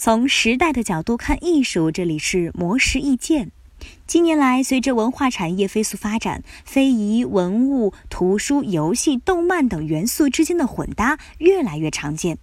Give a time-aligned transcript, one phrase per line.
[0.00, 3.50] 从时代的角度看艺术，这里是魔石意见。
[4.06, 12.38] 近年来，随着文化产业飞速发展，非遗、文物、图书、游戏、动漫等元素之间的混搭越来越常见。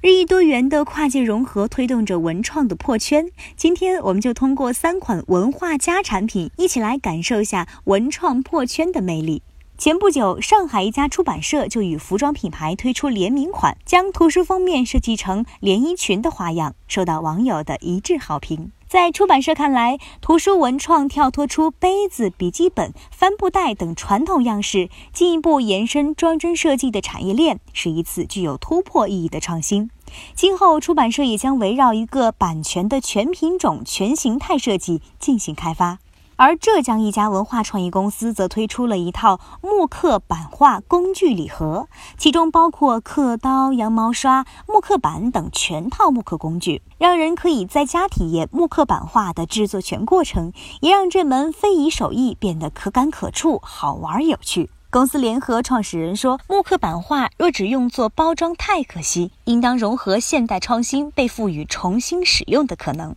[0.00, 3.28] 日益多元的跨界融合推动着文创的破圈。
[3.56, 9.42] 今天，我们就通过三款文化家产品，一起来感受一下文创破圈的魅力。
[9.82, 18.70] 前不久，上海一家出版社就与服装品牌推出联名款，将图书封面设计成连衣裙的花样，受到网友的一致好评。
[18.86, 29.90] 在出版社看来，图书文创跳脱出杯子、笔记本、帆布袋等传统样式，进一步延伸装帧设计的产业链，是一次具有突破意义的创新。
[30.36, 35.98] 今后，出版社也将围绕一个版权的全品种、全形态设计进行开发。
[36.44, 41.86] 而浙江一家文化创意公司则推出了一套木刻版画工具礼盒，
[42.18, 54.68] 其中包括刻刀、羊毛刷、木刻板等全套木刻工具，让人可以在家体验木刻版画的制作全过程，也让这门非遗手艺变得可感可触、好玩有趣。
[54.90, 63.14] 公司联合创始人说：“木刻版画若只用作包装太可惜，应当融合现代创新，被赋予重新使用的可能。”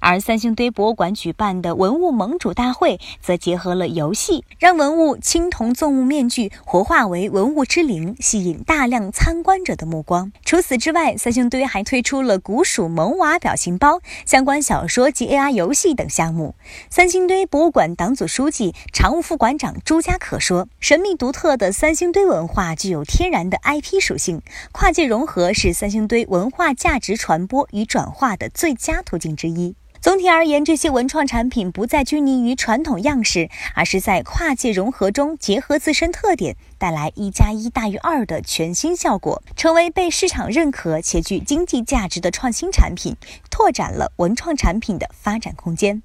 [0.00, 10.32] 而三星堆博物馆举办的文物盟主大会，则结合了游戏，让文物青铜纵目面具活化为文物之灵，吸引大量参观者的目光。
[10.44, 16.54] 除此之外，三星堆还推出了古蜀萌娃表情包、相关小说及 AR 游戏等项目。
[16.88, 29.65] 三星堆博物馆党组书记、常务副馆长朱家可说：“神秘独特的三星堆文化具有天然的 IP 属性，跨界融合是三星堆文化价值传播与转化的最佳途径之一。”
[30.06, 43.16] 总体而言，这些文创产品不再拘泥于传统样式，而是在跨界融合中结合自身特点，带来一加一大于二的全新效果，成为被市场认可且具经济价值的创新产品，
[43.50, 46.00] 拓展了文创产品的发展空间。